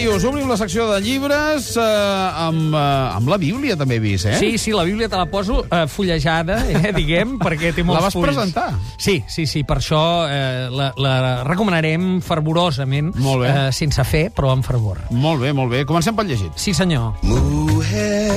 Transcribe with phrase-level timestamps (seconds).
[0.00, 2.78] Màrius, obrim la secció de llibres eh, amb, eh,
[3.18, 4.38] amb la Bíblia, també he vist, eh?
[4.40, 8.06] Sí, sí, la Bíblia te la poso eh, fullejada, eh, diguem, perquè té molts La
[8.06, 8.30] vas fulls.
[8.30, 8.70] presentar?
[8.96, 11.14] Sí, sí, sí, per això eh, la, la
[11.44, 13.52] recomanarem fervorosament, Molt bé.
[13.52, 15.02] Eh, sense fer, però amb fervor.
[15.12, 15.84] Molt bé, molt bé.
[15.84, 16.56] Comencem pel llegit.
[16.56, 17.20] Sí, senyor.
[17.20, 18.32] Mujer,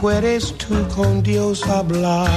[0.00, 2.28] puedes tú con Dios hablar.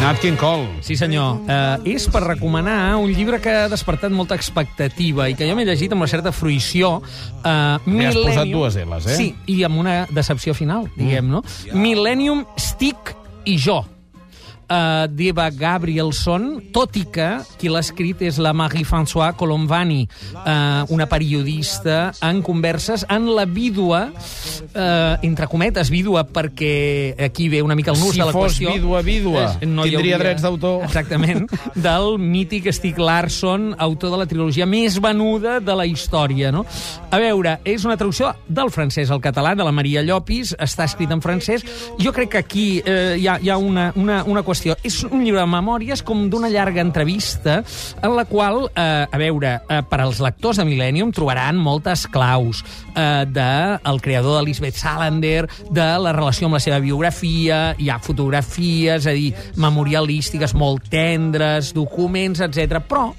[0.00, 0.68] Nat King Cole.
[0.82, 1.40] Sí, senyor.
[1.48, 5.64] Eh, és per recomanar un llibre que ha despertat molta expectativa i que jo m'he
[5.64, 7.00] llegit amb una certa fruïció.
[7.42, 9.16] Eh, Li has posat Millennium- dues Ls, eh?
[9.16, 11.42] Sí, i amb una decepció final, diguem, no?
[11.72, 13.14] Millennium, Stick
[13.46, 13.84] i jo.
[14.66, 20.00] Uh, d'Eva Gabrielson, tot i que qui l'ha escrit és la Marie-Françoise Colombani,
[20.34, 27.60] uh, una periodista en converses en la vídua, uh, entre cometes, vídua, perquè aquí ve
[27.62, 28.72] una mica el nus Si de la fos qüestió.
[28.74, 30.82] vídua, vídua, Eh, hi tindria drets d'autor.
[30.82, 31.46] Exactament,
[31.86, 36.50] del mític Stieg Larsson, autor de la trilogia més venuda de la història.
[36.50, 36.64] No?
[37.14, 41.14] A veure, és una traducció del francès al català, de la Maria Llopis, està escrit
[41.14, 41.62] en francès.
[42.02, 44.55] Jo crec que aquí eh, hi, ha, hi ha una, una, una qüestió.
[44.86, 47.58] És un llibre de memòries com d'una llarga entrevista
[48.02, 52.64] en la qual, eh, a veure, eh, per als lectors de Millennium trobaran moltes claus
[52.94, 57.90] eh, del el creador de Lisbeth Salander, de la relació amb la seva biografia, hi
[57.90, 62.80] ha fotografies, és a dir, memorialístiques molt tendres, documents, etc.
[62.86, 63.10] Però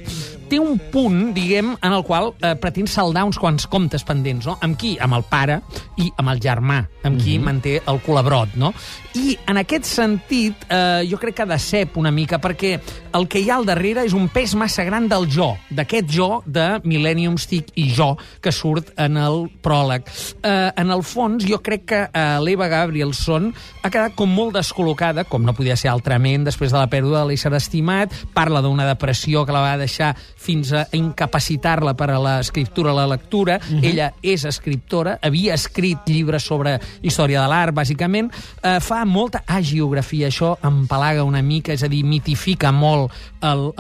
[0.50, 4.58] té un punt, diguem, en el qual eh, pretén saldar uns quants comptes pendents, no?
[4.64, 4.96] Amb qui?
[5.02, 5.60] Amb el pare
[6.02, 8.72] i amb el germà, amb qui manté el colabrot, no?
[9.18, 12.76] I en aquest sentit, eh, jo crec que decep una mica, perquè
[13.18, 16.30] el que hi ha al darrere és un pes massa gran del jo, d'aquest jo
[16.46, 20.08] de Millennium Stick i jo, que surt en el pròleg.
[20.44, 23.50] Eh, en el fons, jo crec que eh, l'Eva Gabrielson
[23.82, 27.32] ha quedat com molt descol·locada, com no podia ser altrament, després de la pèrdua de
[27.32, 32.94] l'ésser estimat, parla d'una depressió que la va deixar fins a incapacitar-la per a l'escriptura,
[32.94, 33.58] la lectura.
[33.58, 33.86] Uh -huh.
[33.86, 38.32] Ella és escriptora, havia escrit llibres sobre història de l'art, bàsicament.
[38.64, 43.12] Eh, fa molta agiografia, això empalaga una mica, és a dir, mitifica molt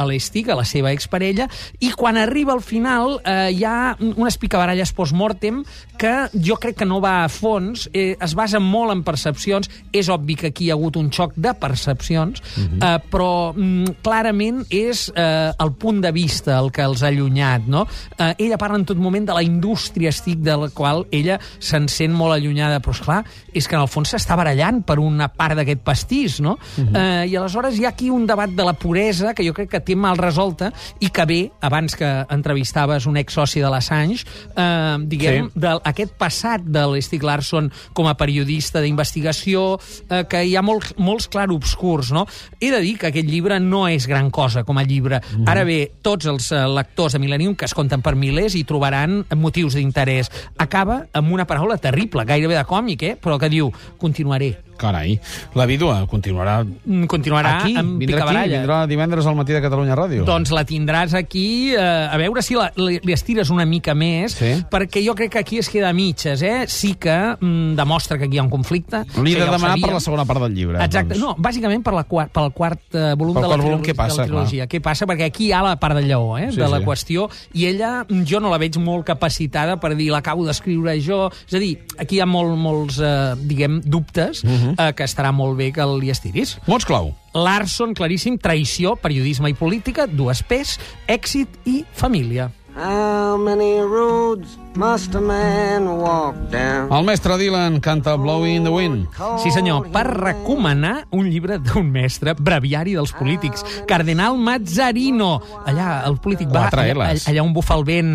[0.07, 1.47] l'Estic, a la seva exparella,
[1.79, 5.63] i quan arriba al final eh, hi ha unes picabaralles post-mortem
[5.97, 10.09] que jo crec que no va a fons, eh, es basa molt en percepcions, és
[10.09, 12.95] obvi que aquí hi ha hagut un xoc de percepcions, uh -huh.
[12.95, 17.67] eh, però mm, clarament és eh, el punt de vista el que els ha allunyat,
[17.67, 17.85] no?
[18.17, 21.87] Eh, ella parla en tot moment de la indústria estic de la qual ella se'n
[21.87, 25.55] sent molt allunyada, però esclar, és que en el fons s'està barallant per una part
[25.57, 26.57] d'aquest pastís, no?
[26.77, 27.23] Uh -huh.
[27.23, 29.79] eh, I aleshores hi ha aquí un debat de la puresa que jo crec que
[29.79, 34.25] té mal resolta i que ve, abans que entrevistaves un ex-soci de l'Assange,
[34.55, 35.51] eh, diguem, Sí.
[35.59, 41.27] d'aquest passat de l'Stig Larsson com a periodista d'investigació, eh, que hi ha molts, molts
[41.27, 42.27] clarobscurs, no?
[42.59, 45.21] He de dir que aquest llibre no és gran cosa com a llibre.
[45.37, 45.47] Mm.
[45.47, 49.23] Ara bé, tots els eh, lectors de Millennium, que es compten per milers, hi trobaran
[49.35, 50.31] motius d'interès.
[50.57, 53.17] Acaba amb una paraula terrible, gairebé de còmic, eh?
[53.21, 54.66] però que diu, continuaré.
[54.77, 55.19] Carai,
[55.55, 59.95] la vídua continuarà Mm, Continuarà aquí, amb vindrà aquí, vindrà divendres al matí de Catalunya
[59.97, 60.23] Ràdio.
[60.27, 64.33] Doncs la tindràs aquí, eh, a veure si la, li, li estires una mica més,
[64.37, 64.53] Sí.
[64.69, 66.65] perquè jo crec que aquí es queda a mitges, eh?
[66.67, 69.03] Sí que mm, demostra que aquí hi ha un conflicte.
[69.23, 70.77] Li he que de ja demanar per la segona part del llibre.
[70.83, 71.19] Exacte, doncs.
[71.21, 74.21] no, bàsicament per la quart, pel quart eh, volum Pel de la, volum, què passa,
[74.21, 74.67] de la trilogia.
[74.67, 75.05] Què passa?
[75.07, 76.85] Perquè aquí hi ha la part del lleó, eh, Sí, de la sí.
[76.85, 81.29] qüestió, i ella, mm, jo no la veig molt capacitada per dir l'acabo d'escriure jo.
[81.47, 84.75] És a dir, aquí hi ha molt, molts, eh, diguem, dubtes, Mhm.
[84.77, 86.57] eh, que estarà molt bé que li estiris.
[86.67, 87.13] Mots clau.
[87.33, 92.51] Larson, claríssim, traïció, periodisme i política, dues P's, èxit i família.
[92.75, 96.76] How many roads must a man walk down?
[96.85, 99.07] El mestre Dylan canta Blowing in the Wind.
[99.41, 105.41] Sí, senyor, per recomanar un llibre d'un mestre, breviari dels polítics, Cardenal Mazzarino.
[105.67, 106.67] Allà, el polític va...
[106.67, 107.25] Quatre allà, Ls.
[107.31, 108.11] allà on bufa el vent.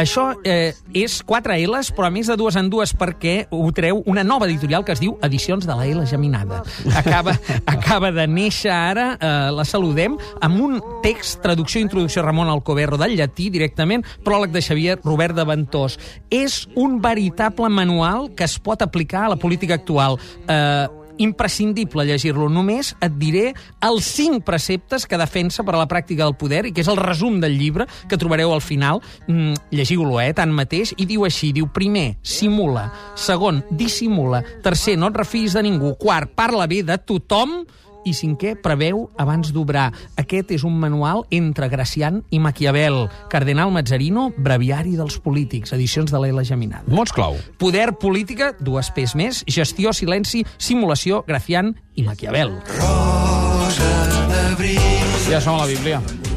[0.00, 4.02] Això eh, és quatre L's, però a més de dues en dues perquè ho treu
[4.10, 6.62] una nova editorial que es diu Edicions de la L Geminada.
[6.94, 7.36] Acaba,
[7.74, 13.00] acaba de néixer ara, eh, la saludem, amb un text, traducció i introducció Ramon Alcoberro
[13.00, 15.98] del llatí directament, pròleg de Xavier Robert de Ventós.
[16.30, 18.03] És un veritable manual
[18.36, 20.18] que es pot aplicar a la política actual.
[20.48, 20.86] Eh,
[21.18, 22.48] imprescindible llegir-lo.
[22.50, 23.44] Només et diré
[23.84, 27.00] els cinc preceptes que defensa per a la pràctica del poder i que és el
[27.00, 29.02] resum del llibre que trobareu al final.
[29.28, 35.16] Mm, Llegiu-lo, eh, tanmateix, i diu així, diu, primer, simula, segon, dissimula, tercer, no et
[35.16, 37.64] refiïs de ningú, quart, parla bé de tothom,
[38.04, 39.90] i cinquè, preveu abans d'obrar.
[40.20, 43.08] Aquest és un manual entre Gracián i Maquiavel.
[43.32, 46.84] Cardenal Mazzarino, breviari dels polítics, edicions de l'Ela Geminada.
[46.88, 47.38] Mots clau.
[47.58, 52.58] Poder, política, dues P's més, gestió, silenci, simulació, Gracián i Maquiavel.
[55.24, 56.33] Ja som a la Bíblia.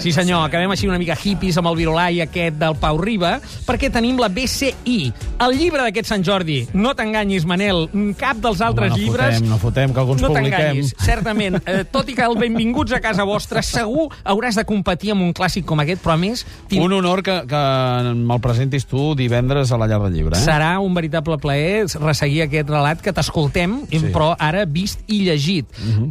[0.00, 3.34] Sí, senyor, acabem així una mica hippies amb el virolai aquest del Pau Riba,
[3.66, 4.98] perquè tenim la BCI,
[5.44, 6.62] el llibre d'aquest Sant Jordi.
[6.74, 7.86] No t'enganyis, Manel,
[8.18, 9.34] cap dels altres Home, no llibres...
[9.36, 10.56] fotem, no fotem, que alguns no publiquem.
[10.58, 11.60] t'enganyis, certament.
[11.66, 15.34] Eh, tot i que el benvinguts a casa vostra, segur hauràs de competir amb un
[15.36, 16.46] clàssic com aquest, però a més...
[16.80, 17.60] Un honor que, que
[18.16, 20.38] me'l presentis tu divendres a la llar del llibre.
[20.38, 20.42] Eh?
[20.42, 23.98] Serà un veritable plaer resseguir aquest relat que t'escoltem, Sí.
[24.00, 24.12] Mhm.
[24.14, 25.66] però ara vist i llegit.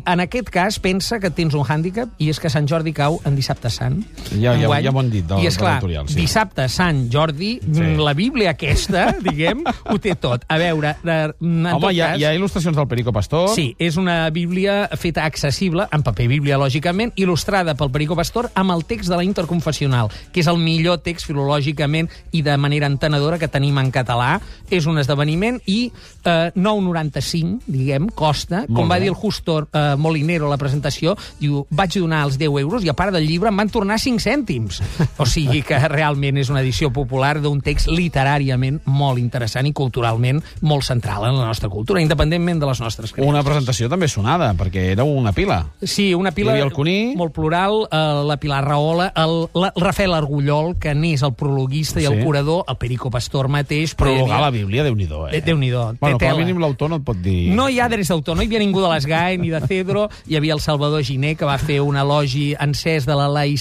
[0.06, 3.36] En aquest cas, pensa que tens un hàndicap, i és que Sant Jordi cau en
[3.36, 4.04] dissabte sant.
[4.36, 6.16] Ja- ja- ja m'ho han dit del- I és de clar, l'editorial, sí.
[6.20, 7.96] dissabte Sant Jordi, Sí.
[7.98, 10.44] la Bíblia aquesta, diguem, ho té tot.
[10.48, 12.20] A veure, de, en Home, tot hi ha, cas...
[12.20, 13.50] hi ha il·lustracions del Perico Pastor.
[13.56, 18.72] Sí, és una bíblia feta accessible, en paper bíblia, lògicament, il·lustrada pel Perico Pastor amb
[18.76, 23.40] el text de la interconfessional, que és el millor text filològicament i de manera entenedora
[23.40, 24.40] que tenim en català.
[24.70, 25.92] És un esdeveniment i
[26.26, 28.66] eh, 9,95, diguem, costa.
[28.68, 29.06] Molt Com va bé.
[29.06, 32.90] dir el Justo eh, Molinero a la presentació, diu, vaig donar els 10 euros i
[32.90, 34.82] a part del llibre em van tornar 5 cèntims.
[35.18, 40.42] O sigui que realment és una edició popular d'un text literàriament molt interessant i culturalment
[40.62, 43.30] molt central en la nostra cultura, independentment de les nostres creences.
[43.30, 45.66] Una presentació també sonada, perquè era una pila.
[45.82, 47.14] Sí, una pila el Cuní.
[47.16, 52.02] molt plural, eh, la Pilar Rahola, el, la, el Rafael Argullol, que n'és el prologuista
[52.02, 52.24] i el Sí.
[52.26, 53.96] curador, el Perico Pastor mateix.
[53.96, 55.38] Prologar havia- la Bíblia, Déu-n'hi-do, eh?
[55.38, 57.52] Eh, Déu-n'hi-do, Bueno, com a mínim l'autor no et pot dir...
[57.54, 60.36] No hi ha drets d'autor, no hi havia ningú de l'Esgai ni de Cedro, hi
[60.36, 63.59] havia el Salvador Giner, que va fer un elogi encès de la laïcitat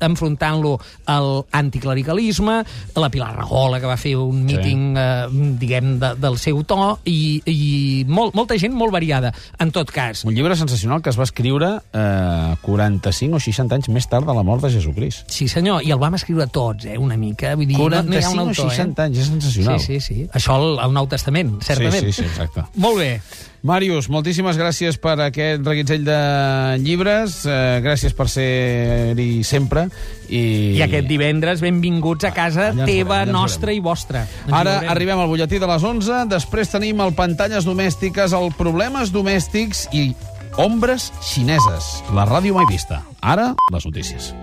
[0.00, 2.64] enfrontant-lo al anticlericalisme,
[2.96, 4.56] la Pilar Rahola, que va fer un Sí.
[4.56, 5.26] míting, eh,
[5.60, 9.32] diguem, de, del seu to, i, i molt, molta gent molt variada.
[9.58, 13.88] En tot cas, Un llibre sensacional que es va escriure eh, 45 o 60 anys
[13.88, 15.28] més tard de la mort de Jesucrist.
[15.30, 17.54] Sí, senyor, i el vam escriure tots, eh, una mica.
[17.54, 19.06] Vull dir, no, no hi ha 45 un o autor, 60 eh?
[19.06, 19.80] anys, és sensacional.
[19.80, 20.28] Sí, sí, sí.
[20.32, 22.04] Això al, al Nou Testament, certament.
[22.04, 22.64] Sí, sí, sí, exacte.
[22.76, 23.10] Molt bé.
[23.64, 26.16] Màrius, moltíssimes gràcies per aquest reguitzell de
[26.84, 29.86] llibres, eh, gràcies per ser-hi sempre.
[30.28, 30.42] I,
[30.78, 34.24] I aquest divendres, benvinguts a casa Allà ens teva, veurem, nostra i vostra.
[34.46, 39.12] Ens Ara arribem al butlletí de les 11, després tenim el Pantalles Domèstiques, el Problemes
[39.14, 40.08] Domèstics i
[40.60, 43.02] Ombres Xineses, la ràdio mai vista.
[43.20, 44.34] Ara, les notícies.